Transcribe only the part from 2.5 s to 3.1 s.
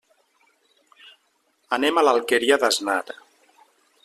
d'Asnar.